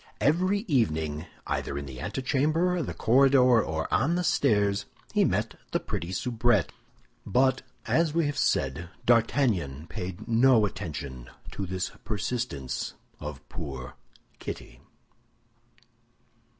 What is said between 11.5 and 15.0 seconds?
to this persistence of poor Kitty.